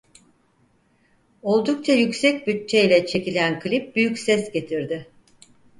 Oldukça 1.41 1.93
yüksek 1.93 2.47
bütçeyle 2.47 3.05
çekilen 3.05 3.59
klip 3.59 3.95
büyük 3.95 4.19
ses 4.19 4.51
getirdi. 4.51 5.07